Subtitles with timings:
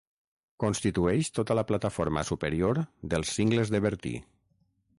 [0.61, 2.81] Constitueix tota la plataforma superior
[3.13, 4.15] dels Cingles de Bertí.